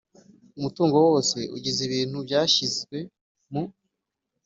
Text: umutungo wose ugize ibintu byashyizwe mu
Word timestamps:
umutungo 0.57 0.95
wose 1.07 1.37
ugize 1.55 1.79
ibintu 1.87 2.17
byashyizwe 2.27 2.97
mu 3.51 3.63